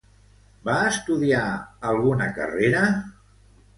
Va 0.69 0.77
estudiar 0.93 1.43
alguna 1.93 2.31
carrera? 2.39 2.81